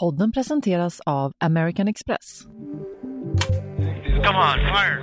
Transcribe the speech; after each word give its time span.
Podden 0.00 0.32
presenteras 0.32 1.00
av 1.06 1.32
American 1.44 1.88
Express. 1.88 2.42
Come 4.04 4.38
on, 4.38 4.58
fire! 4.58 5.02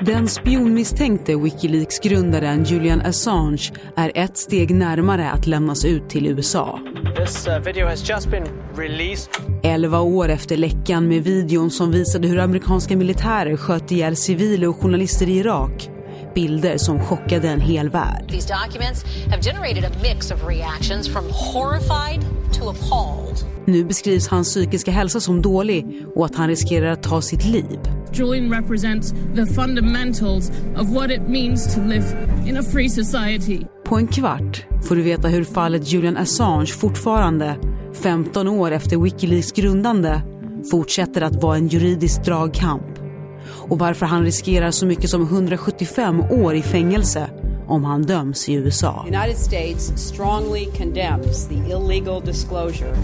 Den 0.00 0.28
spionmisstänkte 0.28 1.36
Wikileaks-grundaren 1.36 2.64
Julian 2.64 3.00
Assange 3.00 3.72
är 3.96 4.12
ett 4.14 4.36
steg 4.36 4.74
närmare 4.74 5.30
att 5.30 5.46
lämnas 5.46 5.84
ut 5.84 6.10
till 6.10 6.26
USA. 6.26 6.80
This 7.16 7.48
uh, 7.48 7.58
video 7.58 7.86
has 7.86 8.08
just 8.08 8.30
been 8.30 8.44
released. 8.76 9.30
Elva 9.62 10.00
år 10.00 10.28
efter 10.28 10.56
läckan 10.56 11.08
med 11.08 11.24
videon 11.24 11.70
som 11.70 11.90
visade 11.90 12.28
hur 12.28 12.38
amerikanska 12.38 12.96
militärer 12.96 13.56
sköt 13.56 13.92
ihjäl 13.92 14.16
civila 14.16 14.68
och 14.68 14.76
journalister 14.76 15.28
i 15.28 15.38
Irak. 15.38 15.90
Bilder 16.34 16.78
som 16.78 17.00
chockade 17.00 17.48
en 17.48 17.60
hel 17.60 17.88
värld. 17.88 18.28
These 18.28 18.54
documents 18.54 19.04
have 19.30 19.42
generated 19.42 19.84
a 19.84 19.90
mix 20.02 20.30
of 20.30 20.48
reactions 20.48 21.08
from 21.08 21.24
horrified. 21.30 22.37
Nu 23.64 23.84
beskrivs 23.84 24.28
hans 24.28 24.48
psykiska 24.48 24.90
hälsa 24.90 25.20
som 25.20 25.42
dålig 25.42 26.06
och 26.14 26.24
att 26.24 26.34
han 26.34 26.48
riskerar 26.48 26.86
att 26.86 27.02
ta 27.02 27.22
sitt 27.22 27.44
liv. 27.44 27.78
Julian 28.12 28.52
represents 28.52 29.14
the 29.34 29.46
fundamentals 29.46 30.50
of 30.78 30.88
what 30.88 31.10
it 31.10 31.28
means 31.28 31.74
to 31.74 31.80
live 31.80 32.04
in 32.48 32.56
a 32.56 32.62
free 32.62 32.90
society. 32.90 33.60
På 33.84 33.96
en 33.96 34.06
kvart 34.06 34.66
får 34.84 34.96
du 34.96 35.02
veta 35.02 35.28
hur 35.28 35.44
fallet 35.44 35.92
Julian 35.92 36.16
Assange 36.16 36.66
fortfarande, 36.66 37.56
15 38.02 38.48
år 38.48 38.70
efter 38.70 38.96
Wikileaks 38.96 39.52
grundande, 39.52 40.22
fortsätter 40.70 41.20
att 41.22 41.42
vara 41.42 41.56
en 41.56 41.68
juridisk 41.68 42.24
dragkamp. 42.24 42.98
Och 43.48 43.78
varför 43.78 44.06
han 44.06 44.24
riskerar 44.24 44.70
så 44.70 44.86
mycket 44.86 45.10
som 45.10 45.22
175 45.22 46.20
år 46.20 46.54
i 46.54 46.62
fängelse 46.62 47.30
om 47.68 47.84
han 47.84 48.02
döms 48.02 48.48
i 48.48 48.54
USA. 48.54 49.04
United 49.06 49.38
States 49.38 50.08
strongly 50.08 50.66
condemns 50.76 51.48
the 51.48 51.54
illegal 51.54 52.20
disclosure 52.24 52.96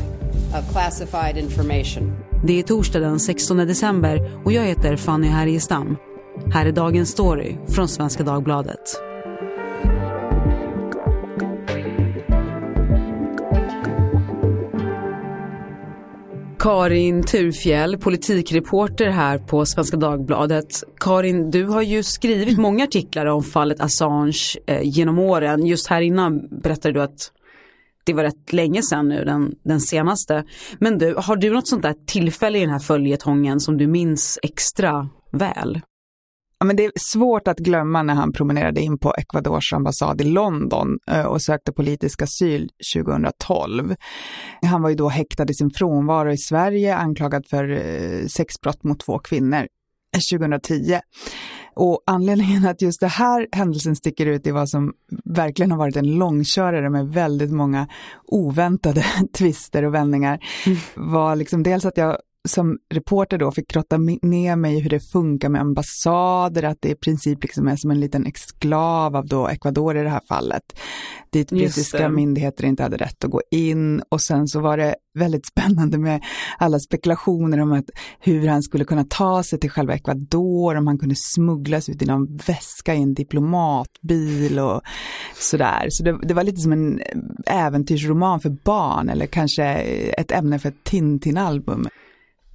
of 0.59 0.73
classified 0.73 1.37
information. 1.37 2.13
Det 2.47 2.59
är 2.59 2.63
torsdag 2.63 3.01
den 3.01 3.21
16 3.21 3.57
december 3.57 4.41
och 4.45 4.53
jag 4.53 4.63
heter 4.63 4.97
Fanny 4.97 5.29
Härgestam. 5.29 5.97
Här 6.53 6.67
är 6.67 6.73
dagens 6.73 7.11
story 7.11 7.57
från 7.69 7.89
Svenska 7.89 8.23
Dagbladet. 8.23 9.04
Karin 16.65 17.23
Turfjell, 17.23 17.99
politikreporter 17.99 19.11
här 19.11 19.39
på 19.39 19.67
Svenska 19.67 19.97
Dagbladet. 19.97 20.85
Karin, 21.01 21.51
du 21.51 21.65
har 21.65 21.83
ju 21.83 22.03
skrivit 22.03 22.59
många 22.59 22.85
artiklar 22.85 23.27
om 23.27 23.43
fallet 23.43 23.81
Assange 23.81 24.57
eh, 24.67 24.81
genom 24.83 25.19
åren. 25.19 25.67
Just 25.67 25.87
här 25.87 26.01
innan 26.01 26.49
berättade 26.63 26.95
du 26.95 27.03
att 27.03 27.33
det 28.05 28.13
var 28.13 28.23
rätt 28.23 28.53
länge 28.53 28.83
sedan 28.83 29.09
nu, 29.09 29.25
den, 29.25 29.55
den 29.65 29.81
senaste. 29.81 30.45
Men 30.79 30.99
du, 30.99 31.15
har 31.19 31.37
du 31.37 31.51
något 31.51 31.69
sånt 31.69 31.83
där 31.83 31.95
tillfälle 32.07 32.59
i 32.59 32.61
den 32.61 32.71
här 32.71 32.79
följetongen 32.79 33.61
som 33.61 33.77
du 33.77 33.87
minns 33.87 34.39
extra 34.43 35.09
väl? 35.33 35.81
Ja, 36.65 36.67
men 36.67 36.77
det 36.77 36.85
är 36.85 36.93
svårt 36.97 37.49
att 37.49 37.59
glömma 37.59 38.03
när 38.03 38.15
han 38.15 38.33
promenerade 38.33 38.81
in 38.81 38.99
på 38.99 39.15
Ecuadors 39.19 39.73
ambassad 39.73 40.21
i 40.21 40.25
London 40.25 40.99
eh, 41.11 41.25
och 41.25 41.43
sökte 41.43 41.73
politisk 41.73 42.23
asyl 42.23 42.71
2012. 42.95 43.95
Han 44.63 44.83
var 44.83 44.91
ju 44.91 44.97
då 44.97 45.09
häktad 45.09 45.51
i 45.51 45.55
sin 45.55 45.71
frånvaro 45.71 46.33
i 46.33 46.39
Sverige, 46.39 46.97
anklagad 46.97 47.47
för 47.51 47.71
eh, 47.71 48.27
sexbrott 48.27 48.85
mot 48.85 49.01
två 49.01 49.19
kvinnor 49.19 49.67
2010. 50.31 50.99
Och 51.75 52.03
anledningen 52.07 52.67
att 52.67 52.83
just 52.83 53.01
det 53.01 53.09
här 53.09 53.49
händelsen 53.53 53.97
sticker 53.97 54.27
ut 54.27 54.47
i 54.47 54.51
vad 54.51 54.69
som 54.69 54.93
verkligen 55.25 55.71
har 55.71 55.79
varit 55.79 55.97
en 55.97 56.15
långkörare 56.15 56.91
med 56.91 57.09
väldigt 57.09 57.53
många 57.53 57.89
oväntade 58.27 59.05
twister 59.39 59.83
och 59.83 59.95
vändningar 59.95 60.39
mm. 60.67 60.79
var 60.95 61.37
liksom 61.37 61.63
dels 61.63 61.85
att 61.85 61.97
jag 61.97 62.19
som 62.49 62.79
reporter 62.95 63.39
då 63.39 63.53
fick 63.53 63.69
grotta 63.69 63.97
ner 64.23 64.57
mig 64.57 64.77
i 64.77 64.81
hur 64.81 64.91
det 64.91 65.01
funkar 65.01 65.49
med 65.49 65.61
ambassader, 65.61 66.63
att 66.63 66.79
det 66.81 66.89
i 66.89 66.95
princip 66.95 67.43
liksom 67.43 67.69
är 67.69 67.77
som 67.77 67.91
en 67.91 68.01
liten 68.01 68.27
exklav 68.27 69.17
av 69.17 69.27
då 69.27 69.49
Ecuador 69.49 69.97
i 69.97 70.03
det 70.03 70.09
här 70.09 70.21
fallet, 70.29 70.63
dit 71.31 71.51
brittiska 71.51 72.09
myndigheter 72.09 72.65
inte 72.65 72.83
hade 72.83 72.97
rätt 72.97 73.25
att 73.25 73.31
gå 73.31 73.43
in. 73.51 74.03
Och 74.09 74.21
sen 74.21 74.49
så 74.49 74.61
var 74.61 74.77
det 74.77 74.95
väldigt 75.15 75.47
spännande 75.53 75.99
med 75.99 76.25
alla 76.59 76.79
spekulationer 76.79 77.61
om 77.61 77.73
att 77.73 77.91
hur 78.21 78.49
han 78.49 78.63
skulle 78.63 78.85
kunna 78.85 79.05
ta 79.05 79.43
sig 79.43 79.61
till 79.61 79.71
själva 79.71 79.95
Ecuador, 79.95 80.77
om 80.77 80.87
han 80.87 80.99
kunde 80.99 81.15
smugglas 81.19 81.89
ut 81.89 82.03
i 82.03 82.07
någon 82.07 82.37
väska 82.37 82.95
i 82.95 83.03
en 83.03 83.15
diplomatbil 83.15 84.59
och 84.59 84.83
sådär. 85.35 85.87
Så 85.91 86.05
det, 86.05 86.19
det 86.23 86.35
var 86.35 86.43
lite 86.43 86.61
som 86.61 86.73
en 86.73 87.01
äventyrsroman 87.47 88.41
för 88.41 88.51
barn 88.51 89.09
eller 89.09 89.27
kanske 89.27 89.65
ett 90.19 90.33
ämne 90.33 90.59
för 90.59 90.69
ett 90.69 90.85
Tintin-album. 90.85 91.89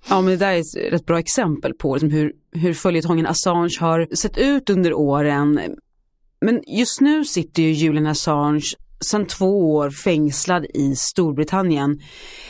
Ja 0.08 0.22
men 0.22 0.32
det 0.32 0.38
där 0.38 0.52
är 0.52 0.60
ett 0.60 0.94
rätt 0.94 1.06
bra 1.06 1.20
exempel 1.20 1.74
på 1.74 1.96
liksom 1.96 2.12
hur, 2.12 2.34
hur 2.52 2.74
följetongen 2.74 3.28
Assange 3.28 3.78
har 3.80 4.16
sett 4.16 4.38
ut 4.38 4.70
under 4.70 4.94
åren. 4.94 5.60
Men 6.42 6.62
just 6.68 7.02
nu 7.02 7.26
sitter 7.26 7.64
ju 7.64 7.72
Julian 7.72 8.08
Assange 8.08 8.76
sedan 9.02 9.26
två 9.26 9.76
år 9.76 9.90
fängslad 9.90 10.66
i 10.74 10.96
Storbritannien. 10.96 12.00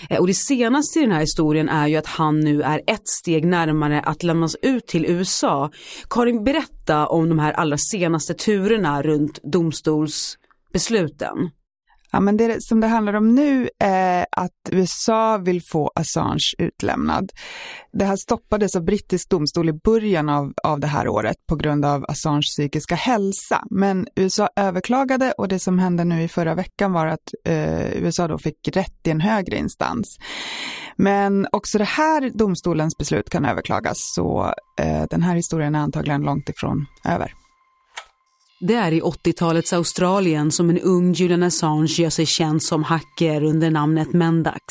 Eh, 0.09 0.19
och 0.19 0.27
det 0.27 0.33
senaste 0.33 0.99
i 0.99 1.01
den 1.01 1.11
här 1.11 1.19
historien 1.19 1.69
är 1.69 1.87
ju 1.87 1.95
att 1.95 2.05
han 2.05 2.39
nu 2.39 2.61
är 2.61 2.81
ett 2.87 3.07
steg 3.07 3.45
närmare 3.45 4.01
att 4.01 4.23
lämnas 4.23 4.55
ut 4.61 4.87
till 4.87 5.05
USA. 5.05 5.71
Karin, 6.09 6.43
berätta 6.43 7.07
om 7.07 7.29
de 7.29 7.39
här 7.39 7.53
allra 7.53 7.77
senaste 7.77 8.33
turerna 8.33 9.01
runt 9.01 9.39
domstolsbesluten. 9.43 11.49
Ja, 12.11 12.19
men 12.19 12.37
det 12.37 12.63
som 12.63 12.79
det 12.79 12.87
handlar 12.87 13.13
om 13.13 13.35
nu 13.35 13.69
är 13.79 14.25
att 14.31 14.69
USA 14.71 15.37
vill 15.37 15.61
få 15.61 15.91
Assange 15.95 16.53
utlämnad. 16.57 17.31
Det 17.91 18.05
här 18.05 18.15
stoppades 18.15 18.75
av 18.75 18.83
brittisk 18.83 19.29
domstol 19.29 19.69
i 19.69 19.73
början 19.73 20.29
av, 20.29 20.53
av 20.63 20.79
det 20.79 20.87
här 20.87 21.07
året 21.07 21.35
på 21.47 21.55
grund 21.55 21.85
av 21.85 22.05
Assange 22.07 22.41
psykiska 22.41 22.95
hälsa. 22.95 23.63
Men 23.69 24.07
USA 24.15 24.49
överklagade 24.55 25.31
och 25.31 25.47
det 25.47 25.59
som 25.59 25.79
hände 25.79 26.03
nu 26.03 26.23
i 26.23 26.27
förra 26.27 26.55
veckan 26.55 26.93
var 26.93 27.07
att 27.07 27.33
eh, 27.45 27.93
USA 27.93 28.27
då 28.27 28.37
fick 28.37 28.69
rätt 28.75 29.07
i 29.07 29.09
en 29.09 29.21
högre 29.21 29.57
instans. 29.57 30.17
Men 30.95 31.47
också 31.51 31.77
det 31.77 31.83
här 31.83 32.31
domstolens 32.37 32.97
beslut 32.97 33.29
kan 33.29 33.45
överklagas 33.45 33.97
så 34.15 34.53
eh, 34.81 35.03
den 35.09 35.21
här 35.21 35.35
historien 35.35 35.75
är 35.75 35.79
antagligen 35.79 36.21
långt 36.21 36.49
ifrån 36.49 36.85
över. 37.05 37.33
Det 38.61 38.75
är 38.75 38.91
i 38.91 39.01
80-talets 39.01 39.73
Australien 39.73 40.51
som 40.51 40.69
en 40.69 40.79
ung 40.79 41.13
Julian 41.13 41.43
Assange 41.43 41.87
gör 41.87 42.09
sig 42.09 42.25
känd 42.25 42.63
som 42.63 42.83
hacker 42.83 43.43
under 43.43 43.69
namnet 43.71 44.13
Mendax. 44.13 44.63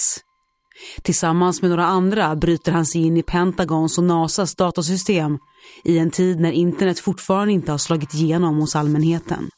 Tillsammans 1.02 1.62
med 1.62 1.70
några 1.70 1.86
andra 1.86 2.36
bryter 2.36 2.72
han 2.72 2.86
sig 2.86 3.00
in 3.06 3.16
i 3.16 3.22
Pentagons 3.22 3.98
och 3.98 4.04
NASAs 4.04 4.54
datasystem 4.54 5.38
i 5.84 5.98
en 5.98 6.10
tid 6.10 6.40
när 6.40 6.52
internet 6.52 7.00
fortfarande 7.00 7.52
inte 7.52 7.70
har 7.70 7.78
slagit 7.78 8.14
igenom 8.14 8.56
hos 8.56 8.76
allmänheten. 8.76 9.50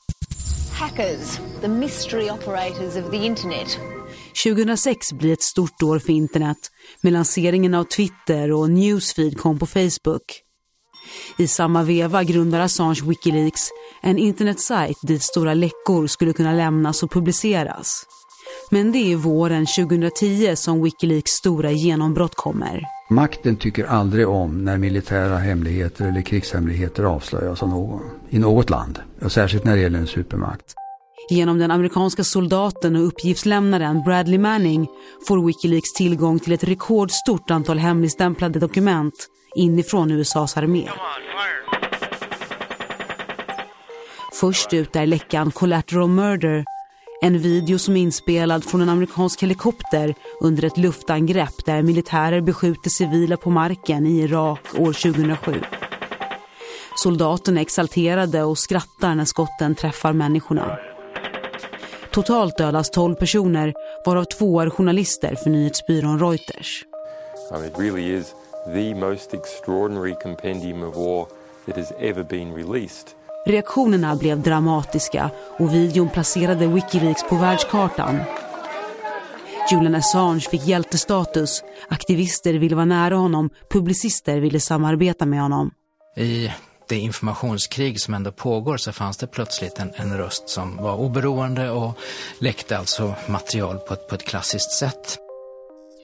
Hackers, 0.73 1.39
the 1.61 1.69
mystery 1.69 2.31
operators 2.31 3.05
of 3.05 3.11
the 3.11 3.17
internet. 3.17 3.79
2006 4.45 5.13
blir 5.13 5.33
ett 5.33 5.43
stort 5.43 5.83
år 5.83 5.99
för 5.99 6.13
internet 6.13 6.59
med 7.01 7.13
lanseringen 7.13 7.75
av 7.75 7.85
Twitter 7.85 8.53
och 8.53 8.71
Newsfeed 8.71 9.39
kom 9.39 9.59
på 9.59 9.67
Facebook. 9.67 10.50
I 11.37 11.47
samma 11.47 11.82
veva 11.82 12.25
grundar 12.25 12.60
Assange 12.60 13.03
Wikileaks, 13.04 13.69
en 14.03 14.19
internetsajt 14.19 14.98
dit 15.03 15.22
stora 15.22 15.54
läckor 15.54 16.06
skulle 16.06 16.32
kunna 16.32 16.53
lämnas 16.53 17.03
och 17.03 17.10
publiceras. 17.10 18.06
Men 18.71 18.93
det 18.93 19.12
är 19.12 19.16
våren 19.16 19.66
2010 19.66 20.56
som 20.56 20.82
Wikileaks 20.82 21.31
stora 21.31 21.71
genombrott 21.71 22.34
kommer. 22.34 22.84
Makten 23.10 23.56
tycker 23.56 23.84
aldrig 23.84 24.28
om 24.28 24.65
när 24.65 24.78
militära 24.78 25.38
hemligheter 25.38 26.09
eller 26.09 26.22
krigshemligheter 26.22 27.04
avslöjas 27.04 27.62
av 27.62 27.69
någon, 27.69 28.03
i 28.31 28.38
något 28.38 28.71
land. 28.71 28.98
Och 29.22 29.32
särskilt 29.32 29.65
när 29.65 29.77
det 29.77 29.82
gäller 29.82 29.98
en 29.98 30.06
supermakt. 30.06 30.75
Genom 31.31 31.59
den 31.59 31.71
amerikanska 31.71 32.25
soldaten 32.25 32.97
och 32.97 33.06
uppgiftslämnaren 33.06 34.03
Bradley 34.03 34.38
Manning 34.38 34.88
får 35.28 35.47
Wikileaks 35.47 35.92
tillgång 35.92 36.38
till 36.38 36.53
ett 36.53 36.65
rekordstort 36.65 37.51
antal 37.51 37.78
hemligstämplade 37.78 38.59
dokument 38.59 39.15
inifrån 39.55 40.11
USAs 40.11 40.57
armé. 40.57 40.89
Först 44.41 44.73
ut 44.73 44.97
är 44.97 45.07
läckan 45.07 45.51
Collateral 45.51 46.09
Murder, 46.09 46.65
en 47.23 47.39
video 47.39 47.79
som 47.79 47.97
är 47.97 48.01
inspelad 48.01 48.65
från 48.65 48.81
en 48.81 48.89
amerikansk 48.89 49.43
helikopter 49.43 50.15
under 50.41 50.65
ett 50.65 50.77
luftangrepp 50.77 51.65
där 51.67 51.83
militärer 51.83 52.41
beskjuter 52.41 52.91
civila 52.91 53.37
på 53.37 53.51
marken 53.51 54.07
i 54.07 54.21
Irak 54.21 54.61
år 54.79 54.93
2007. 54.93 55.61
Soldaterna 56.97 57.61
är 57.61 57.63
exalterade 57.63 58.43
och 58.43 58.59
skrattar 58.59 59.15
när 59.15 59.25
skotten 59.25 59.75
träffar 59.75 60.13
människorna. 60.13 60.79
Totalt 62.13 62.59
dödas 62.59 62.91
12 62.91 63.15
personer, 63.15 63.75
varav 64.07 64.25
två 64.25 64.61
är 64.61 64.71
journalister 64.71 65.35
för 65.35 65.51
nyhetsbyrån 65.51 66.19
Reuters. 66.19 66.85
I 67.51 67.53
mean, 67.53 67.65
it 67.65 67.79
really 67.79 68.17
is 68.17 68.35
the 68.65 68.95
most 68.95 69.34
extraordinary 69.34 70.15
compendium 70.22 70.83
of 70.83 70.97
war 70.97 71.27
that 71.66 71.77
has 71.77 71.92
ever 72.01 72.22
been 72.22 72.54
released. 72.54 73.09
Reaktionerna 73.47 74.16
blev 74.16 74.42
dramatiska 74.42 75.30
och 75.59 75.74
videon 75.74 76.09
placerade 76.09 76.66
Wikileaks 76.66 77.22
på 77.28 77.34
världskartan. 77.34 78.21
Julian 79.71 79.95
Assange 79.95 80.41
fick 80.41 80.66
hjältestatus. 80.66 81.65
Aktivister 81.89 82.54
ville 82.54 82.77
vara 82.77 82.84
nära 82.84 83.16
honom, 83.16 83.51
publicister 83.71 84.41
ville 84.41 84.60
samarbeta 84.60 85.27
med 85.27 85.42
honom. 85.42 85.71
I 86.16 86.51
det 86.89 86.98
informationskrig 86.98 88.01
som 88.01 88.15
ändå 88.15 88.33
pågår 88.33 88.77
så 88.77 88.92
fanns 88.92 89.16
det 89.16 89.27
plötsligt 89.27 89.78
en, 89.78 89.92
en 89.95 90.18
röst 90.18 90.48
som 90.48 90.77
var 90.77 90.97
oberoende 90.97 91.71
och 91.71 91.98
läckte 92.39 92.78
alltså 92.78 93.15
material 93.28 93.78
på 93.78 93.95
ett, 93.95 94.09
på 94.09 94.15
ett 94.15 94.24
klassiskt 94.24 94.72
sätt. 94.72 95.18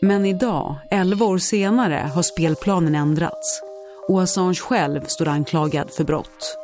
Men 0.01 0.27
idag, 0.27 0.77
11 0.91 1.27
år 1.27 1.39
senare, 1.39 2.11
har 2.15 2.23
spelplanen 2.23 2.95
ändrats. 2.95 3.63
Och 4.09 4.23
Assange 4.23 4.55
själv 4.55 5.05
står 5.07 5.29
anklagad 5.29 5.91
för 5.91 6.05
brott. 6.05 6.57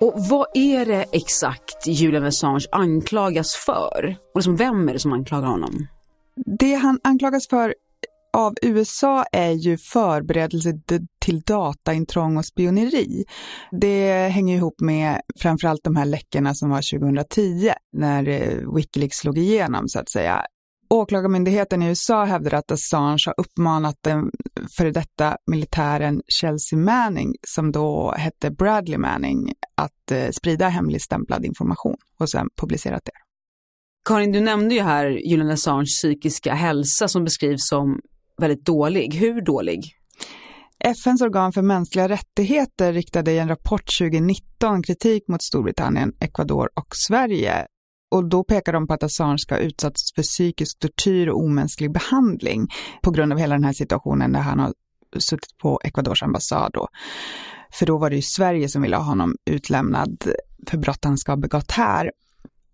Och 0.00 0.14
vad 0.16 0.46
är 0.54 0.86
det 0.86 1.04
exakt 1.12 1.86
Julian 1.86 2.24
Assange 2.24 2.66
anklagas 2.72 3.54
för? 3.54 4.16
Och 4.34 4.38
liksom, 4.38 4.56
vem 4.56 4.88
är 4.88 4.92
det 4.92 4.98
som 4.98 5.12
anklagar 5.12 5.48
honom? 5.48 5.86
Det 6.58 6.74
han 6.74 7.00
anklagas 7.04 7.48
för 7.48 7.74
av 8.32 8.54
USA 8.62 9.24
är 9.32 9.50
ju 9.50 9.78
förberedelse 9.78 10.72
till 11.18 11.40
dataintrång 11.40 12.36
och 12.36 12.44
spioneri. 12.44 13.24
Det 13.70 14.28
hänger 14.28 14.56
ihop 14.56 14.80
med 14.80 15.20
framförallt 15.40 15.84
de 15.84 15.96
här 15.96 16.04
läckorna 16.04 16.54
som 16.54 16.70
var 16.70 16.98
2010 16.98 17.70
när 17.92 18.28
eh, 18.28 18.74
Wikileaks 18.74 19.16
slog 19.16 19.38
igenom 19.38 19.88
så 19.88 19.98
att 19.98 20.10
säga. 20.10 20.42
Åklagarmyndigheten 20.90 21.82
i 21.82 21.88
USA 21.88 22.24
hävdar 22.24 22.54
att 22.54 22.72
Assange 22.72 23.22
har 23.26 23.34
uppmanat 23.36 23.96
den 24.00 24.30
före 24.76 24.90
detta 24.90 25.36
militären 25.46 26.22
Chelsea 26.28 26.78
Manning, 26.78 27.34
som 27.46 27.72
då 27.72 28.14
hette 28.16 28.50
Bradley 28.50 28.98
Manning, 28.98 29.52
att 29.74 30.10
eh, 30.10 30.30
sprida 30.30 30.68
hemligstämplad 30.68 31.44
information 31.44 31.96
och 32.18 32.30
sen 32.30 32.48
publicerat 32.60 33.02
det. 33.04 33.12
Karin, 34.08 34.32
du 34.32 34.40
nämnde 34.40 34.74
ju 34.74 34.80
här 34.80 35.06
Julian 35.06 35.50
Assange 35.50 35.84
psykiska 35.84 36.54
hälsa 36.54 37.08
som 37.08 37.24
beskrivs 37.24 37.68
som 37.68 38.00
väldigt 38.40 38.64
dålig. 38.64 39.14
Hur 39.14 39.40
dålig? 39.40 39.94
FNs 40.84 41.22
organ 41.22 41.52
för 41.52 41.62
mänskliga 41.62 42.08
rättigheter 42.08 42.92
riktade 42.92 43.32
i 43.32 43.38
en 43.38 43.48
rapport 43.48 43.98
2019 43.98 44.82
kritik 44.82 45.28
mot 45.28 45.42
Storbritannien, 45.42 46.12
Ecuador 46.20 46.70
och 46.74 46.88
Sverige. 47.08 47.66
Och 48.10 48.28
då 48.28 48.44
pekar 48.44 48.72
de 48.72 48.86
på 48.86 48.94
att 48.94 49.02
Assange 49.02 49.38
ska 49.38 49.54
ha 49.54 49.60
utsatts 49.60 50.14
för 50.14 50.22
psykisk 50.22 50.78
tortyr 50.78 51.28
och 51.28 51.40
omänsklig 51.40 51.92
behandling 51.92 52.68
på 53.02 53.10
grund 53.10 53.32
av 53.32 53.38
hela 53.38 53.54
den 53.54 53.64
här 53.64 53.72
situationen 53.72 54.32
där 54.32 54.40
han 54.40 54.58
har 54.58 54.72
suttit 55.18 55.58
på 55.58 55.80
Ecuadors 55.84 56.22
ambassad. 56.22 56.70
Då. 56.72 56.88
För 57.72 57.86
då 57.86 57.98
var 57.98 58.10
det 58.10 58.16
ju 58.16 58.22
Sverige 58.22 58.68
som 58.68 58.82
ville 58.82 58.96
ha 58.96 59.04
honom 59.04 59.36
utlämnad 59.44 60.32
för 60.66 60.78
brott 60.78 61.04
han 61.04 61.18
ska 61.18 61.32
ha 61.32 61.36
begått 61.36 61.70
här. 61.70 62.12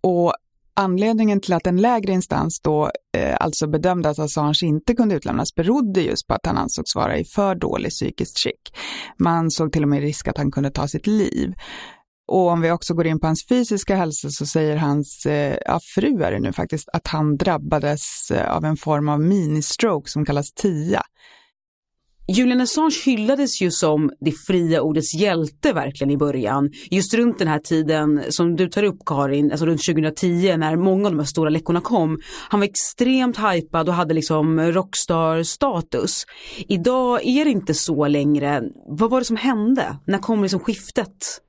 Och 0.01 0.33
Anledningen 0.77 1.41
till 1.41 1.53
att 1.53 1.67
en 1.67 1.81
lägre 1.81 2.11
instans 2.11 2.59
då 2.59 2.91
eh, 3.17 3.37
alltså 3.39 3.67
bedömde 3.67 4.09
att 4.09 4.19
Assange 4.19 4.59
inte 4.63 4.93
kunde 4.93 5.15
utlämnas 5.15 5.55
berodde 5.55 6.01
just 6.01 6.27
på 6.27 6.33
att 6.33 6.45
han 6.45 6.57
ansågs 6.57 6.95
vara 6.95 7.17
i 7.17 7.25
för 7.25 7.55
dålig 7.55 7.91
psykiskt 7.91 8.39
skick. 8.39 8.77
Man 9.17 9.51
såg 9.51 9.71
till 9.71 9.83
och 9.83 9.89
med 9.89 10.01
risk 10.01 10.27
att 10.27 10.37
han 10.37 10.51
kunde 10.51 10.71
ta 10.71 10.87
sitt 10.87 11.07
liv. 11.07 11.53
Och 12.27 12.47
om 12.47 12.61
vi 12.61 12.71
också 12.71 12.93
går 12.93 13.07
in 13.07 13.19
på 13.19 13.27
hans 13.27 13.47
fysiska 13.47 13.95
hälsa 13.95 14.29
så 14.29 14.45
säger 14.45 14.77
hans 14.77 15.25
eh, 15.25 15.57
ja, 15.65 15.79
fru 15.95 16.23
är 16.23 16.31
det 16.31 16.39
nu 16.39 16.53
faktiskt 16.53 16.89
att 16.93 17.07
han 17.07 17.37
drabbades 17.37 18.31
eh, 18.31 18.55
av 18.55 18.65
en 18.65 18.77
form 18.77 19.09
av 19.09 19.19
ministroke 19.19 20.09
som 20.09 20.25
kallas 20.25 20.51
TIA. 20.51 21.01
Julian 22.27 22.61
Assange 22.61 23.01
hyllades 23.05 23.61
ju 23.61 23.71
som 23.71 24.11
det 24.19 24.31
fria 24.31 24.81
ordets 24.81 25.13
hjälte 25.13 25.73
verkligen 25.73 26.11
i 26.11 26.17
början. 26.17 26.71
Just 26.91 27.13
runt 27.13 27.39
den 27.39 27.47
här 27.47 27.59
tiden 27.59 28.23
som 28.29 28.55
du 28.55 28.67
tar 28.67 28.83
upp 28.83 28.99
Karin, 29.05 29.51
alltså 29.51 29.65
runt 29.65 29.85
2010 29.85 30.57
när 30.57 30.75
många 30.75 31.05
av 31.05 31.11
de 31.11 31.19
här 31.19 31.25
stora 31.25 31.49
läckorna 31.49 31.81
kom. 31.81 32.19
Han 32.49 32.59
var 32.59 32.67
extremt 32.67 33.37
hypad 33.37 33.89
och 33.89 33.95
hade 33.95 34.13
liksom 34.13 34.59
rockstar-status. 34.59 36.25
Idag 36.67 37.25
är 37.25 37.45
det 37.45 37.51
inte 37.51 37.73
så 37.73 38.07
längre. 38.07 38.63
Vad 38.87 39.09
var 39.09 39.19
det 39.19 39.25
som 39.25 39.37
hände? 39.37 39.97
När 40.05 40.17
kom 40.17 40.41
liksom 40.41 40.59
skiftet? 40.59 41.41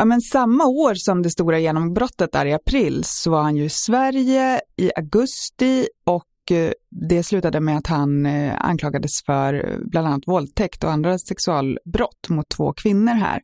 Ja, 0.00 0.04
men 0.04 0.20
samma 0.20 0.66
år 0.66 0.94
som 0.94 1.22
det 1.22 1.30
stora 1.30 1.58
genombrottet 1.58 2.32
där 2.32 2.46
i 2.46 2.52
april 2.52 3.02
så 3.04 3.30
var 3.30 3.42
han 3.42 3.56
ju 3.56 3.64
i 3.64 3.68
Sverige 3.70 4.60
i 4.76 4.90
augusti 4.96 5.88
och 6.04 6.52
eh, 6.52 6.72
det 6.90 7.22
slutade 7.22 7.60
med 7.60 7.76
att 7.76 7.86
han 7.86 8.26
eh, 8.26 8.54
anklagades 8.58 9.22
för 9.26 9.54
eh, 9.54 9.78
bland 9.84 10.06
annat 10.06 10.22
våldtäkt 10.26 10.84
och 10.84 10.90
andra 10.90 11.18
sexualbrott 11.18 12.28
mot 12.28 12.48
två 12.48 12.72
kvinnor 12.72 13.12
här. 13.12 13.40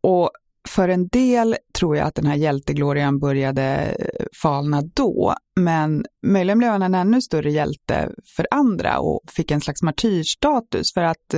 Och 0.00 0.30
för 0.68 0.88
en 0.88 1.08
del 1.08 1.56
tror 1.78 1.96
jag 1.96 2.06
att 2.06 2.14
den 2.14 2.26
här 2.26 2.36
hjälteglorian 2.36 3.18
började 3.18 3.96
falna 4.42 4.82
då, 4.94 5.34
men 5.56 6.04
möjligen 6.26 6.58
blev 6.58 6.70
han 6.70 6.82
en 6.82 6.94
ännu 6.94 7.22
större 7.22 7.50
hjälte 7.50 8.10
för 8.36 8.46
andra 8.50 8.98
och 8.98 9.20
fick 9.26 9.50
en 9.50 9.60
slags 9.60 9.82
martyrstatus 9.82 10.94
för 10.94 11.02
att 11.02 11.34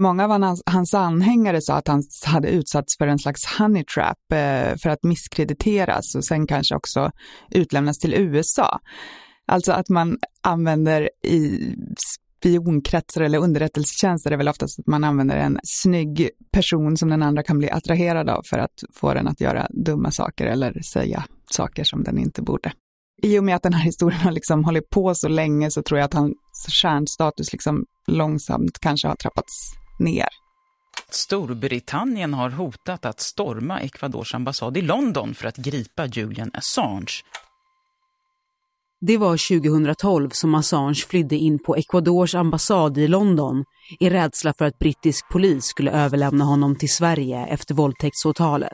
Många 0.00 0.24
av 0.24 0.30
hans, 0.30 0.62
hans 0.66 0.94
anhängare 0.94 1.60
sa 1.60 1.74
att 1.74 1.88
han 1.88 2.02
hade 2.26 2.48
utsatts 2.48 2.98
för 2.98 3.06
en 3.06 3.18
slags 3.18 3.40
honey 3.58 3.84
trap 3.84 4.32
eh, 4.32 4.76
för 4.82 4.88
att 4.88 5.02
misskrediteras 5.02 6.14
och 6.14 6.24
sen 6.24 6.46
kanske 6.46 6.74
också 6.76 7.10
utlämnas 7.50 7.98
till 7.98 8.14
USA. 8.14 8.80
Alltså 9.46 9.72
att 9.72 9.88
man 9.88 10.18
använder 10.42 11.10
i 11.24 11.74
spionkretsar 12.40 13.20
eller 13.20 13.38
underrättelsetjänster 13.38 14.30
är 14.30 14.36
väl 14.36 14.48
oftast 14.48 14.78
att 14.78 14.86
man 14.86 15.04
använder 15.04 15.36
en 15.36 15.60
snygg 15.62 16.30
person 16.52 16.96
som 16.96 17.08
den 17.08 17.22
andra 17.22 17.42
kan 17.42 17.58
bli 17.58 17.70
attraherad 17.70 18.30
av 18.30 18.42
för 18.50 18.58
att 18.58 18.84
få 18.94 19.14
den 19.14 19.28
att 19.28 19.40
göra 19.40 19.66
dumma 19.70 20.10
saker 20.10 20.46
eller 20.46 20.82
säga 20.82 21.24
saker 21.50 21.84
som 21.84 22.02
den 22.02 22.18
inte 22.18 22.42
borde. 22.42 22.72
I 23.22 23.38
och 23.38 23.44
med 23.44 23.56
att 23.56 23.62
den 23.62 23.72
här 23.72 23.84
historien 23.84 24.20
har 24.20 24.32
liksom 24.32 24.64
hållit 24.64 24.90
på 24.90 25.14
så 25.14 25.28
länge 25.28 25.70
så 25.70 25.82
tror 25.82 25.98
jag 25.98 26.04
att 26.04 26.14
hans 26.14 26.36
stjärnstatus 26.82 27.52
liksom 27.52 27.84
långsamt 28.06 28.78
kanske 28.80 29.08
har 29.08 29.16
trappats 29.16 29.79
ner. 30.00 30.28
Storbritannien 31.10 32.34
har 32.34 32.50
hotat 32.50 33.04
att 33.04 33.20
storma 33.20 33.80
Ecuadors 33.80 34.34
ambassad 34.34 34.76
i 34.76 34.82
London 34.82 35.34
för 35.34 35.48
att 35.48 35.56
gripa 35.56 36.06
Julian 36.06 36.50
Assange. 36.54 37.22
Det 39.06 39.16
var 39.16 39.60
2012 39.60 40.30
som 40.30 40.54
Assange 40.54 41.04
flydde 41.08 41.36
in 41.36 41.58
på 41.58 41.76
Ecuadors 41.76 42.34
ambassad 42.34 42.98
i 42.98 43.08
London 43.08 43.64
i 44.00 44.10
rädsla 44.10 44.54
för 44.58 44.64
att 44.64 44.78
brittisk 44.78 45.28
polis 45.28 45.64
skulle 45.64 45.90
överlämna 45.90 46.44
honom 46.44 46.76
till 46.76 46.92
Sverige 46.92 47.46
efter 47.46 47.74
våldtäktsåtalet. 47.74 48.72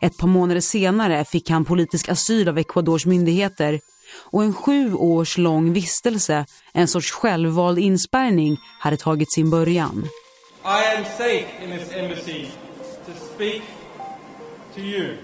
Ett 0.00 0.18
par 0.18 0.28
månader 0.28 0.60
senare 0.60 1.24
fick 1.24 1.50
han 1.50 1.64
politisk 1.64 2.08
asyl 2.08 2.48
av 2.48 2.58
Ecuadors 2.58 3.06
myndigheter 3.06 3.80
och 4.32 4.44
en 4.44 4.54
sju 4.54 4.94
års 4.94 5.38
lång 5.38 5.72
vistelse, 5.72 6.46
en 6.72 6.88
sorts 6.88 7.10
självvald 7.10 7.78
inspärrning, 7.78 8.56
hade 8.80 8.96
tagit 8.96 9.32
sin 9.32 9.50
början. 9.50 10.08
I 10.68 10.96
am 10.96 11.04
safe 11.04 11.46
in 11.62 11.70
this 11.70 11.92
embassy 11.92 12.50
to 13.06 13.12
speak 13.34 13.62
to 14.74 14.80
you. 14.80 15.16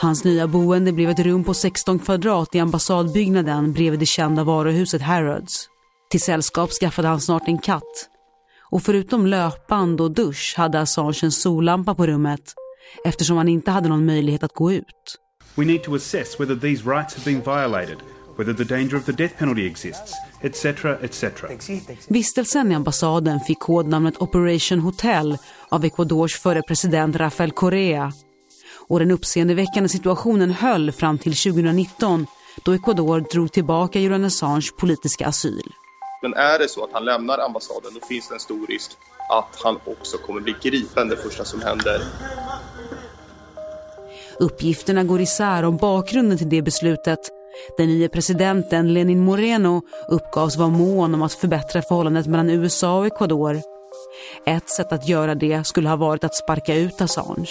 Hans 0.00 0.24
nya 0.24 0.46
boende 0.46 0.92
blev 0.92 1.10
ett 1.10 1.18
rum 1.18 1.44
på 1.44 1.54
16 1.54 1.98
kvadrat 1.98 2.54
i 2.54 2.60
ambassadbyggnaden 2.60 3.72
bredvid 3.72 4.00
det 4.00 4.06
kända 4.06 4.44
varuhuset 4.44 5.02
Harrods. 5.02 5.68
Till 6.10 6.20
sällskap 6.20 6.70
skaffade 6.70 7.08
han 7.08 7.20
snart 7.20 7.48
en 7.48 7.58
katt. 7.58 8.08
Och 8.70 8.82
förutom 8.82 9.26
löpband 9.26 10.00
och 10.00 10.10
dusch 10.10 10.54
hade 10.56 10.80
Assange 10.80 11.20
en 11.22 11.32
sollampa 11.32 11.94
på 11.94 12.06
rummet 12.06 12.54
eftersom 13.04 13.36
han 13.36 13.48
inte 13.48 13.70
hade 13.70 13.88
någon 13.88 14.06
möjlighet 14.06 14.42
att 14.42 14.54
gå 14.54 14.72
ut. 14.72 15.16
We 15.54 15.64
need 15.64 15.82
to 15.82 15.94
assess 15.94 16.40
whether 16.40 16.56
these 16.56 16.90
rights 16.90 17.14
have 17.16 17.24
been 17.24 17.40
violated, 17.40 17.96
whether 18.36 18.64
the 18.64 18.74
danger 18.74 18.96
of 18.96 19.04
the 19.04 19.12
death 19.12 19.38
penalty 19.38 19.66
exists, 19.66 20.12
etc. 20.40 20.98
etc. 21.02 21.44
Vistelsen 22.08 22.72
i 22.72 22.74
ambassaden 22.74 23.40
fick 23.40 23.58
kodnamnet 23.58 24.22
Operation 24.22 24.80
Hotel 24.80 25.38
av 25.68 25.84
Ecuadors 25.84 26.38
förre 26.38 26.62
president 26.62 27.16
Rafael 27.16 27.50
Correa 27.50 28.12
och 28.88 28.98
den 28.98 29.10
uppseendeväckande 29.10 29.88
situationen 29.88 30.50
höll 30.50 30.92
fram 30.92 31.18
till 31.18 31.36
2019 31.36 32.26
då 32.64 32.72
Ecuador 32.72 33.20
drog 33.20 33.52
tillbaka 33.52 34.00
Julian 34.00 34.24
Assange 34.24 34.70
politiska 34.78 35.26
asyl. 35.26 35.72
Men 36.22 36.34
är 36.34 36.58
det 36.58 36.68
så 36.68 36.84
att 36.84 36.90
han 36.92 37.04
lämnar 37.04 37.38
ambassaden 37.38 37.90
då 37.94 38.06
finns 38.06 38.28
det 38.28 38.34
en 38.34 38.40
stor 38.40 38.66
risk 38.66 38.90
att 39.30 39.56
han 39.64 39.78
också 39.84 40.18
kommer 40.18 40.40
bli 40.40 40.54
gripen 40.62 41.08
det 41.08 41.16
första 41.16 41.44
som 41.44 41.62
händer. 41.62 42.02
Uppgifterna 44.38 45.04
går 45.04 45.20
isär 45.20 45.62
om 45.62 45.76
bakgrunden 45.76 46.38
till 46.38 46.48
det 46.48 46.62
beslutet. 46.62 47.18
Den 47.76 47.88
nya 47.88 48.08
presidenten 48.08 48.94
Lenin 48.94 49.24
Moreno 49.24 49.82
uppgavs 50.08 50.56
vara 50.56 50.68
mån 50.68 51.14
om 51.14 51.22
att 51.22 51.32
förbättra 51.32 51.82
förhållandet 51.82 52.26
mellan 52.26 52.50
USA 52.50 52.98
och 52.98 53.06
Ecuador. 53.06 53.60
Ett 54.46 54.68
sätt 54.68 54.92
att 54.92 55.08
göra 55.08 55.34
det 55.34 55.66
skulle 55.66 55.88
ha 55.88 55.96
varit 55.96 56.24
att 56.24 56.34
sparka 56.34 56.74
ut 56.74 57.00
Assange. 57.00 57.50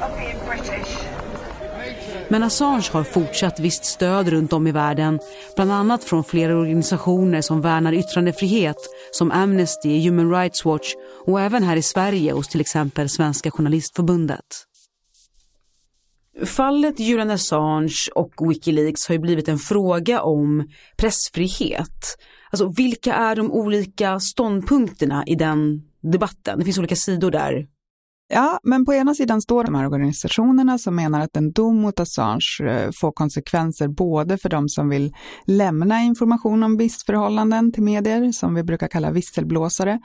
Are 0.00 1.11
men 2.32 2.42
Assange 2.42 2.88
har 2.92 3.04
fortsatt 3.04 3.60
visst 3.60 3.84
stöd 3.84 4.28
runt 4.28 4.52
om 4.52 4.66
i 4.66 4.72
världen, 4.72 5.20
bland 5.56 5.72
annat 5.72 6.04
från 6.04 6.24
flera 6.24 6.56
organisationer 6.56 7.40
som 7.40 7.60
värnar 7.60 7.92
yttrandefrihet 7.92 8.76
som 9.10 9.30
Amnesty, 9.30 10.08
Human 10.08 10.30
Rights 10.30 10.64
Watch 10.64 10.94
och 11.26 11.40
även 11.40 11.62
här 11.62 11.76
i 11.76 11.82
Sverige 11.82 12.32
hos 12.32 12.48
till 12.48 12.60
exempel 12.60 13.08
Svenska 13.08 13.50
Journalistförbundet. 13.50 14.46
Fallet 16.44 17.00
Julian 17.00 17.30
Assange 17.30 18.08
och 18.14 18.50
Wikileaks 18.50 19.08
har 19.08 19.14
ju 19.14 19.18
blivit 19.18 19.48
en 19.48 19.58
fråga 19.58 20.22
om 20.22 20.68
pressfrihet. 20.96 22.18
Alltså 22.50 22.72
vilka 22.76 23.14
är 23.14 23.36
de 23.36 23.52
olika 23.52 24.20
ståndpunkterna 24.20 25.24
i 25.26 25.34
den 25.34 25.82
debatten? 26.12 26.58
Det 26.58 26.64
finns 26.64 26.78
olika 26.78 26.96
sidor 26.96 27.30
där. 27.30 27.66
Ja, 28.34 28.60
men 28.62 28.84
på 28.84 28.94
ena 28.94 29.14
sidan 29.14 29.42
står 29.42 29.64
de 29.64 29.74
här 29.74 29.86
organisationerna 29.86 30.78
som 30.78 30.96
menar 30.96 31.20
att 31.20 31.36
en 31.36 31.52
dom 31.52 31.76
mot 31.80 32.00
Assange 32.00 32.60
eh, 32.62 32.90
får 33.00 33.12
konsekvenser 33.12 33.88
både 33.88 34.38
för 34.38 34.48
de 34.48 34.68
som 34.68 34.88
vill 34.88 35.14
lämna 35.44 36.02
information 36.02 36.62
om 36.62 36.76
missförhållanden 36.76 37.72
till 37.72 37.82
medier, 37.82 38.32
som 38.32 38.54
vi 38.54 38.62
brukar 38.62 38.88
kalla 38.88 39.10
visselblåsare, 39.10 40.00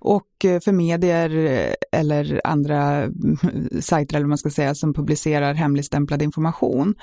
och 0.00 0.44
eh, 0.44 0.60
för 0.60 0.72
medier 0.72 1.36
eh, 1.36 2.00
eller 2.00 2.40
andra 2.44 3.02
mm, 3.02 3.38
sajter, 3.80 4.16
eller 4.16 4.24
vad 4.24 4.28
man 4.28 4.38
ska 4.38 4.50
säga, 4.50 4.74
som 4.74 4.94
publicerar 4.94 5.54
hemligstämplad 5.54 6.22
information. 6.22 6.94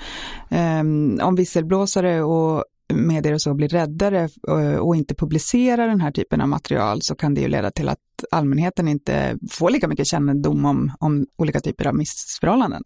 Ehm, 0.50 1.20
om 1.22 1.34
visselblåsare 1.34 2.22
och 2.22 2.64
medier 2.92 3.34
och 3.34 3.42
så 3.42 3.54
blir 3.54 3.68
räddare 3.68 4.28
eh, 4.48 4.76
och 4.76 4.96
inte 4.96 5.14
publicerar 5.14 5.88
den 5.88 6.00
här 6.00 6.10
typen 6.10 6.40
av 6.40 6.48
material 6.48 6.98
så 7.02 7.14
kan 7.14 7.34
det 7.34 7.40
ju 7.40 7.48
leda 7.48 7.70
till 7.70 7.88
att 7.88 7.98
allmänheten 8.30 8.88
inte 8.88 9.38
får 9.50 9.70
lika 9.70 9.88
mycket 9.88 10.06
kännedom 10.06 10.64
om, 10.64 10.92
om 10.98 11.26
olika 11.36 11.60
typer 11.60 11.86
av 11.86 11.94
missförhållanden. 11.94 12.82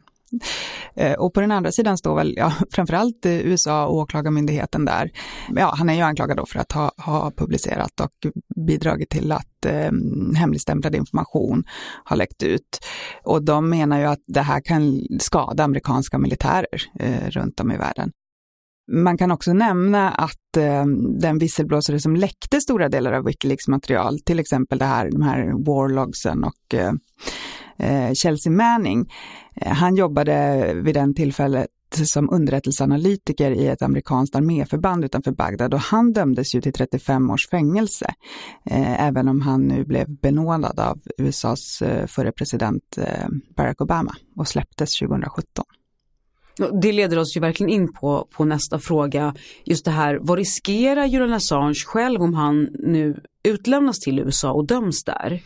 Eh, 0.95 1.12
och 1.12 1.35
på 1.35 1.40
den 1.40 1.52
andra 1.52 1.73
sidan 1.73 1.99
står 1.99 2.17
väl 2.17 2.35
ja, 2.37 2.52
framförallt 2.71 3.26
USA 3.26 3.87
och 3.87 3.97
åklagarmyndigheten 3.97 4.85
där. 4.85 5.11
Ja, 5.57 5.75
han 5.78 5.90
är 5.90 5.95
ju 5.95 6.00
anklagad 6.00 6.37
då 6.37 6.47
för 6.47 6.59
att 6.59 6.73
ha, 6.73 6.93
ha 6.97 7.31
publicerat 7.37 8.00
och 8.00 8.33
bidragit 8.67 9.11
till 9.11 9.33
att 9.33 9.67
eh, 9.67 9.90
hemligstämplad 10.37 10.95
information 10.95 11.64
har 12.05 12.17
läckt 12.17 12.43
ut. 12.43 12.78
Och 13.25 13.45
de 13.45 13.71
menar 13.71 13.99
ju 13.99 14.05
att 14.05 14.23
det 14.26 14.40
här 14.40 14.61
kan 14.61 15.02
skada 15.21 15.64
amerikanska 15.64 16.19
militärer 16.19 16.83
eh, 17.00 17.31
runt 17.31 17.61
om 17.61 17.73
i 17.73 17.76
världen. 17.76 18.12
Man 18.88 19.18
kan 19.18 19.30
också 19.30 19.52
nämna 19.52 20.11
att 20.11 20.57
eh, 20.57 20.87
den 21.21 21.38
visselblåsare 21.38 22.00
som 22.00 22.16
läckte 22.16 22.61
stora 22.61 22.88
delar 22.88 23.12
av 23.12 23.25
Wikileaks 23.25 23.68
material, 23.68 24.18
till 24.21 24.38
exempel 24.38 24.78
det 24.78 24.85
här, 24.85 25.11
de 25.11 25.23
här 25.23 25.64
warlogsen 25.66 26.45
och 26.45 26.75
eh, 26.75 26.92
eh 27.78 28.12
Chelsea 28.12 28.52
Manning, 28.52 29.12
eh, 29.54 29.73
han 29.73 29.97
jobbade 29.97 30.73
vid 30.75 30.95
den 30.95 31.14
tillfället 31.14 31.66
som 31.95 32.30
underrättelseanalytiker 32.30 33.50
i 33.50 33.66
ett 33.66 33.83
amerikanskt 33.83 34.37
arméförband 34.37 35.04
utanför 35.04 35.33
Bagdad 35.33 35.75
och 35.75 35.80
han 35.80 36.12
dömdes 36.12 36.54
ju 36.54 36.61
till 36.61 36.73
35 36.73 37.30
års 37.30 37.49
fängelse, 37.49 38.14
eh, 38.71 39.07
även 39.07 39.28
om 39.28 39.40
han 39.40 39.61
nu 39.61 39.85
blev 39.85 40.21
benådad 40.21 40.80
av 40.80 40.99
USAs 41.18 41.83
eh, 41.83 42.07
förre 42.07 42.33
president 42.33 42.99
eh, 42.99 43.28
Barack 43.57 43.80
Obama 43.80 44.14
och 44.37 44.49
släpptes 44.49 44.99
2017. 44.99 45.64
Det 46.83 46.93
leder 46.93 47.19
oss 47.19 47.37
ju 47.37 47.41
verkligen 47.41 47.71
in 47.71 47.93
på, 47.93 48.29
på 48.31 48.45
nästa 48.45 48.79
fråga. 48.79 49.35
Just 49.65 49.85
det 49.85 49.91
här, 49.91 50.19
vad 50.21 50.38
riskerar 50.38 51.07
Julian 51.07 51.33
Assange 51.33 51.85
själv 51.87 52.23
om 52.23 52.35
han 52.35 52.69
nu 52.79 53.21
utlämnas 53.45 53.99
till 53.99 54.19
USA 54.19 54.53
och 54.53 54.67
döms 54.67 55.05
där? 55.05 55.43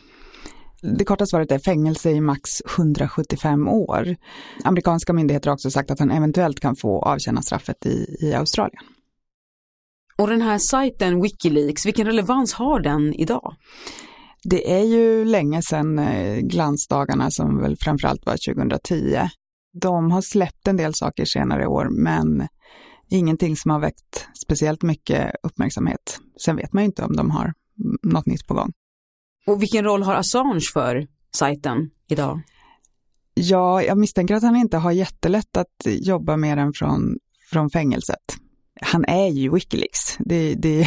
Det 0.83 1.04
korta 1.04 1.26
svaret 1.26 1.52
är 1.52 1.59
fängelse 1.59 2.11
i 2.11 2.21
max 2.21 2.50
175 2.76 3.69
år. 3.69 4.16
Amerikanska 4.64 5.12
myndigheter 5.12 5.50
har 5.50 5.54
också 5.54 5.71
sagt 5.71 5.90
att 5.90 5.99
han 5.99 6.11
eventuellt 6.11 6.61
kan 6.61 6.76
få 6.76 7.02
avtjäna 7.02 7.42
straffet 7.42 7.87
i, 7.87 8.16
i 8.21 8.35
Australien. 8.35 8.85
Och 10.16 10.28
den 10.28 10.42
här 10.42 10.59
sajten 10.59 11.23
Wikileaks, 11.23 11.87
vilken 11.87 12.07
relevans 12.07 12.52
har 12.52 12.81
den 12.81 13.14
idag? 13.14 13.54
Det 14.45 14.73
är 14.73 14.85
ju 14.85 15.25
länge 15.25 15.62
sedan 15.62 15.99
eh, 15.99 16.38
glansdagarna 16.38 17.31
som 17.31 17.61
väl 17.61 17.76
framförallt 17.81 18.26
var 18.26 18.54
2010. 18.54 19.28
De 19.73 20.11
har 20.11 20.21
släppt 20.21 20.69
en 20.69 20.76
del 20.76 20.95
saker 20.95 21.25
senare 21.25 21.62
i 21.62 21.67
år, 21.67 21.88
men 21.91 22.49
ingenting 23.11 23.57
som 23.57 23.71
har 23.71 23.81
väckt 23.81 24.29
speciellt 24.43 24.83
mycket 24.83 25.33
uppmärksamhet. 25.43 26.21
Sen 26.45 26.57
vet 26.57 26.73
man 26.73 26.83
ju 26.83 26.87
inte 26.87 27.05
om 27.05 27.17
de 27.17 27.31
har 27.31 27.52
något 28.02 28.26
nytt 28.26 28.47
på 28.47 28.55
gång. 28.55 28.73
Och 29.47 29.62
vilken 29.62 29.85
roll 29.85 30.02
har 30.02 30.14
Assange 30.14 30.61
för 30.73 31.07
sajten 31.37 31.91
idag? 32.09 32.41
Ja, 33.35 33.83
jag 33.83 33.99
misstänker 33.99 34.35
att 34.35 34.43
han 34.43 34.57
inte 34.57 34.76
har 34.76 34.93
jättelätt 34.93 35.57
att 35.57 35.87
jobba 35.87 36.37
med 36.37 36.59
den 36.59 36.73
från, 36.73 37.19
från 37.50 37.71
fängelset. 37.71 38.37
Han 38.81 39.05
är 39.05 39.29
ju 39.29 39.50
Wikileaks. 39.50 40.17
Det, 40.19 40.55
det, 40.55 40.87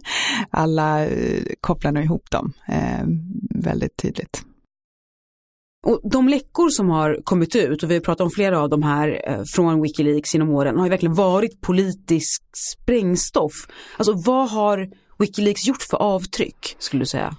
alla 0.50 1.06
eh, 1.06 1.42
kopplar 1.60 1.92
nog 1.92 2.04
ihop 2.04 2.30
dem 2.30 2.52
eh, 2.68 3.06
väldigt 3.64 3.96
tydligt. 3.96 4.42
Och 5.86 6.00
de 6.02 6.28
läckor 6.28 6.68
som 6.68 6.90
har 6.90 7.20
kommit 7.24 7.56
ut, 7.56 7.82
och 7.82 7.90
vi 7.90 7.94
har 7.94 8.00
pratat 8.00 8.24
om 8.24 8.30
flera 8.30 8.60
av 8.60 8.68
de 8.68 8.82
här 8.82 9.22
eh, 9.26 9.42
från 9.54 9.82
Wikileaks 9.82 10.34
genom 10.34 10.50
åren, 10.50 10.76
har 10.76 10.86
ju 10.86 10.90
verkligen 10.90 11.14
varit 11.14 11.60
politisk 11.60 12.42
sprängstoff. 12.72 13.52
Alltså 13.96 14.12
vad 14.26 14.50
har 14.50 14.88
Wikileaks 15.18 15.66
gjort 15.66 15.82
för 15.82 15.96
avtryck, 15.96 16.76
skulle 16.78 17.02
du 17.02 17.06
säga? 17.06 17.36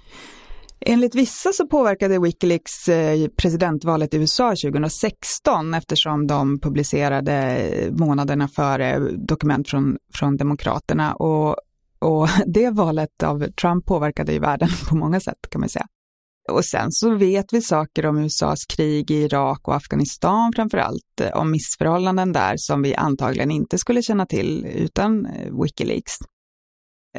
Enligt 0.80 1.14
vissa 1.14 1.52
så 1.52 1.66
påverkade 1.66 2.18
Wikileaks 2.18 2.88
eh, 2.88 3.28
presidentvalet 3.28 4.14
i 4.14 4.16
USA 4.16 4.50
2016 4.50 5.74
eftersom 5.74 6.26
de 6.26 6.60
publicerade 6.60 7.34
eh, 7.34 7.92
månaderna 7.92 8.48
före 8.48 8.98
dokument 9.10 9.68
från, 9.68 9.96
från 10.14 10.36
Demokraterna. 10.36 11.14
Och, 11.14 11.56
och 11.98 12.28
det 12.46 12.70
valet 12.70 13.22
av 13.22 13.46
Trump 13.52 13.86
påverkade 13.86 14.32
ju 14.32 14.38
världen 14.38 14.68
på 14.88 14.96
många 14.96 15.20
sätt 15.20 15.38
kan 15.50 15.60
man 15.60 15.68
säga. 15.68 15.86
Och 16.48 16.64
sen 16.64 16.92
så 16.92 17.14
vet 17.14 17.52
vi 17.52 17.62
saker 17.62 18.06
om 18.06 18.18
USAs 18.18 18.64
krig 18.64 19.10
i 19.10 19.14
Irak 19.14 19.68
och 19.68 19.74
Afghanistan 19.74 20.52
framför 20.56 20.78
allt, 20.78 21.20
eh, 21.20 21.30
om 21.40 21.50
missförhållanden 21.50 22.32
där 22.32 22.54
som 22.56 22.82
vi 22.82 22.94
antagligen 22.94 23.50
inte 23.50 23.78
skulle 23.78 24.02
känna 24.02 24.26
till 24.26 24.66
utan 24.66 25.26
eh, 25.26 25.62
Wikileaks. 25.62 26.12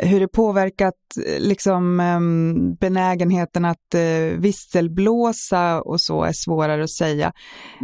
Hur 0.04 0.20
det 0.20 0.28
påverkat 0.28 0.96
eh, 1.26 1.40
liksom, 1.40 2.00
ehm, 2.00 2.76
benägenheten 2.76 3.66
att 3.66 3.94
eh, 3.96 4.40
visselblåsa 4.40 5.82
och 5.82 6.02
så 6.02 6.24
är 6.24 6.34
svårare 6.34 6.84
att 6.84 6.92
säga. 6.92 7.34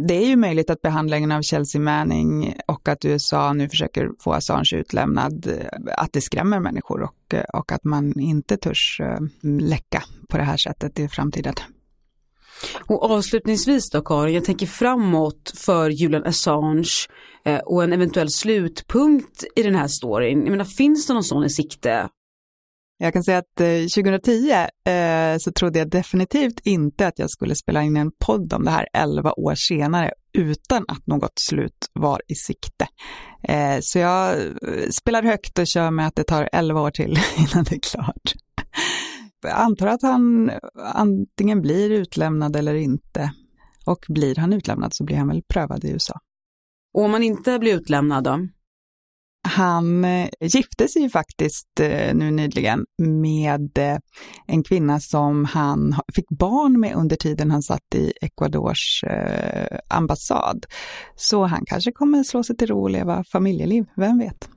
Det 0.08 0.14
är 0.14 0.26
ju 0.26 0.36
möjligt 0.36 0.70
att 0.70 0.82
behandlingen 0.82 1.32
av 1.32 1.42
Chelsea 1.42 1.80
Manning 1.80 2.56
och 2.68 2.88
att 2.88 3.04
USA 3.04 3.52
nu 3.52 3.68
försöker 3.68 4.10
få 4.20 4.32
Assange 4.32 4.76
utlämnad, 4.76 5.46
eh, 5.46 5.94
att 5.96 6.12
det 6.12 6.20
skrämmer 6.20 6.60
människor 6.60 7.02
och, 7.02 7.34
och 7.52 7.72
att 7.72 7.84
man 7.84 8.20
inte 8.20 8.56
törs 8.56 9.00
läcka 9.42 10.02
på 10.28 10.36
det 10.36 10.44
här 10.44 10.56
sättet 10.56 10.98
i 10.98 11.08
framtiden. 11.08 11.54
Och 12.88 13.10
avslutningsvis 13.10 13.90
då 13.90 14.00
Karin, 14.00 14.34
jag 14.34 14.44
tänker 14.44 14.66
framåt 14.66 15.52
för 15.54 15.90
Julian 15.90 16.24
Assange 16.24 16.90
eh, 17.44 17.58
och 17.58 17.84
en 17.84 17.92
eventuell 17.92 18.30
slutpunkt 18.30 19.44
i 19.56 19.62
den 19.62 19.74
här 19.74 19.88
storyn. 19.88 20.42
Jag 20.42 20.50
menar, 20.50 20.64
finns 20.64 21.06
det 21.06 21.14
någon 21.14 21.24
sån 21.24 21.44
i 21.44 21.50
sikte? 21.50 22.08
Jag 22.98 23.12
kan 23.12 23.24
säga 23.24 23.38
att 23.38 23.60
eh, 23.60 24.04
2010 24.04 24.50
eh, 24.90 25.38
så 25.38 25.52
trodde 25.52 25.78
jag 25.78 25.90
definitivt 25.90 26.60
inte 26.64 27.06
att 27.06 27.18
jag 27.18 27.30
skulle 27.30 27.54
spela 27.54 27.82
in 27.82 27.96
en 27.96 28.10
podd 28.24 28.52
om 28.52 28.64
det 28.64 28.70
här 28.70 28.86
11 28.92 29.32
år 29.32 29.54
senare 29.54 30.12
utan 30.32 30.84
att 30.88 31.06
något 31.06 31.32
slut 31.40 31.90
var 31.92 32.20
i 32.28 32.34
sikte. 32.34 32.86
Eh, 33.48 33.78
så 33.80 33.98
jag 33.98 34.40
eh, 34.40 34.88
spelar 34.90 35.22
högt 35.22 35.58
och 35.58 35.66
kör 35.66 35.90
med 35.90 36.06
att 36.06 36.16
det 36.16 36.24
tar 36.24 36.48
11 36.52 36.80
år 36.80 36.90
till 36.90 37.18
innan 37.36 37.64
det 37.64 37.74
är 37.74 37.80
klart 37.92 38.32
antar 39.52 39.86
att 39.86 40.02
han 40.02 40.50
antingen 40.94 41.62
blir 41.62 41.90
utlämnad 41.90 42.56
eller 42.56 42.74
inte. 42.74 43.32
Och 43.86 44.04
blir 44.08 44.36
han 44.36 44.52
utlämnad 44.52 44.94
så 44.94 45.04
blir 45.04 45.16
han 45.16 45.28
väl 45.28 45.42
prövad 45.48 45.84
i 45.84 45.90
USA. 45.90 46.20
Och 46.94 47.02
om 47.02 47.12
han 47.12 47.22
inte 47.22 47.58
blir 47.58 47.74
utlämnad 47.74 48.24
då? 48.24 48.46
Han 49.48 50.04
eh, 50.04 50.28
gifte 50.40 50.88
sig 50.88 51.02
ju 51.02 51.10
faktiskt 51.10 51.80
eh, 51.80 52.14
nu 52.14 52.30
nyligen 52.30 52.84
med 52.98 53.78
eh, 53.78 53.98
en 54.46 54.62
kvinna 54.62 55.00
som 55.00 55.44
han 55.44 55.96
fick 56.14 56.28
barn 56.28 56.80
med 56.80 56.94
under 56.94 57.16
tiden 57.16 57.50
han 57.50 57.62
satt 57.62 57.94
i 57.94 58.12
Ecuadors 58.20 59.04
ambassad. 59.88 60.66
Så 61.16 61.44
han 61.44 61.64
kanske 61.66 61.92
kommer 61.92 62.22
slå 62.22 62.42
sig 62.42 62.56
till 62.56 62.66
ro 62.66 62.82
och 62.82 62.90
leva 62.90 63.24
familjeliv, 63.32 63.84
vem 63.96 64.18
vet? 64.18 64.48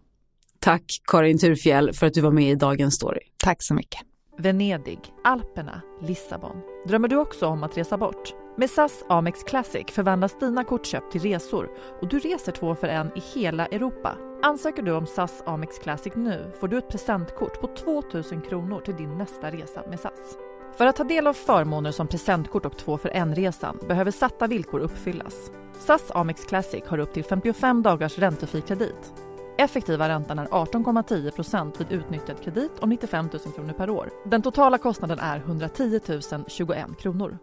Tack 0.59 0.83
Karin 1.07 1.39
Turfjell 1.39 1.93
för 1.93 2.07
att 2.07 2.13
du 2.13 2.21
var 2.21 2.31
med 2.31 2.51
i 2.51 2.55
Dagens 2.55 2.95
Story. 2.95 3.21
Tack 3.43 3.57
så 3.59 3.73
mycket. 3.73 4.08
Venedig, 4.41 4.99
Alperna, 5.23 5.81
Lissabon. 6.01 6.61
Drömmer 6.87 7.07
du 7.07 7.17
också 7.17 7.47
om 7.47 7.63
att 7.63 7.77
resa 7.77 7.97
bort? 7.97 8.35
Med 8.57 8.69
SAS 8.69 9.03
Amex 9.09 9.43
Classic 9.43 9.85
förvandlas 9.91 10.39
dina 10.39 10.63
kortköp 10.63 11.11
till 11.11 11.21
resor 11.21 11.69
och 12.01 12.07
du 12.07 12.19
reser 12.19 12.51
två 12.51 12.75
för 12.75 12.87
en 12.87 13.07
i 13.17 13.19
hela 13.33 13.65
Europa. 13.65 14.17
Ansöker 14.43 14.83
du 14.83 14.91
om 14.91 15.05
SAS 15.05 15.43
Amex 15.45 15.79
Classic 15.79 16.13
nu 16.15 16.51
får 16.59 16.67
du 16.67 16.77
ett 16.77 16.89
presentkort 16.89 17.61
på 17.61 17.67
2000 17.67 18.41
kronor 18.41 18.81
till 18.81 18.95
din 18.95 19.17
nästa 19.17 19.51
resa 19.51 19.83
med 19.89 19.99
SAS. 19.99 20.37
För 20.77 20.85
att 20.85 20.95
ta 20.95 21.03
del 21.03 21.27
av 21.27 21.33
förmåner 21.33 21.91
som 21.91 22.07
presentkort 22.07 22.65
och 22.65 22.77
två 22.77 22.97
för 22.97 23.09
en-resan 23.09 23.79
behöver 23.87 24.11
satta 24.11 24.47
villkor 24.47 24.79
uppfyllas. 24.79 25.51
SAS 25.79 26.11
Amex 26.11 26.45
Classic 26.45 26.83
har 26.87 26.97
upp 26.97 27.13
till 27.13 27.23
55 27.23 27.81
dagars 27.83 28.17
räntefri 28.17 28.61
kredit. 28.61 29.13
Effektiva 29.59 30.09
räntan 30.09 30.39
är 30.39 30.45
18,10% 30.45 31.71
vid 31.77 31.99
utnyttjad 31.99 32.43
kredit 32.43 32.71
om 32.79 32.89
95 32.89 33.29
000 33.45 33.53
kronor 33.55 33.73
per 33.73 33.89
år. 33.89 34.09
Den 34.25 34.41
totala 34.41 34.77
kostnaden 34.77 35.19
är 35.19 35.37
110 35.37 35.99
021 36.47 36.87
kronor. 36.99 37.37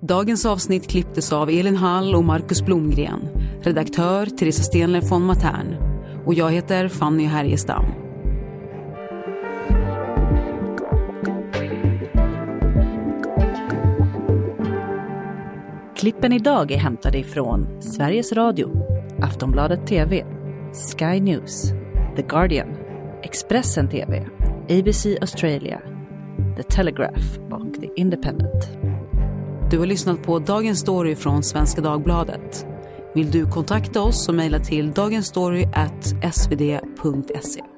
Dagens 0.00 0.46
avsnitt 0.46 0.88
klipptes 0.88 1.32
av 1.32 1.50
Elin 1.50 1.76
Hall 1.76 2.14
och 2.14 2.24
Marcus 2.24 2.62
Blomgren. 2.62 3.20
Redaktör 3.62 4.26
Theresa 4.26 4.62
Stenler 4.62 5.00
von 5.00 5.22
Matern. 5.22 5.76
Och 6.26 6.34
jag 6.34 6.50
heter 6.50 6.88
Fanny 6.88 7.24
Härgestam. 7.24 7.84
Klippen 15.96 16.32
idag 16.32 16.70
är 16.70 16.78
hämtade 16.78 17.18
ifrån 17.18 17.82
Sveriges 17.82 18.32
Radio, 18.32 18.97
Aftonbladet 19.22 19.86
TV, 19.86 20.24
Sky 20.72 21.20
News, 21.20 21.72
The 22.16 22.22
Guardian, 22.22 22.76
Expressen 23.22 23.88
TV, 23.88 24.26
ABC 24.68 25.06
Australia, 25.20 25.80
The 26.56 26.62
Telegraph 26.62 27.38
och 27.50 27.74
The 27.80 27.88
Independent. 27.96 28.78
Du 29.70 29.78
har 29.78 29.86
lyssnat 29.86 30.22
på 30.22 30.38
Dagens 30.38 30.80
Story 30.80 31.16
från 31.16 31.42
Svenska 31.42 31.80
Dagbladet. 31.80 32.66
Vill 33.14 33.30
du 33.30 33.46
kontakta 33.46 34.02
oss 34.02 34.24
så 34.24 34.32
mejla 34.32 34.58
till 34.58 34.92
dagensstory.svd.se. 34.92 37.77